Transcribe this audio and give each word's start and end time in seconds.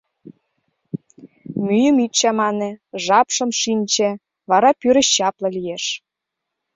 Мӱйым 1.65 1.97
ит 2.05 2.13
чамане, 2.19 2.71
жапшым 3.05 3.49
шинче, 3.61 4.09
вара 4.49 4.71
пӱрӧ 4.79 5.03
чапле 5.13 5.49
лиеш... 5.55 5.83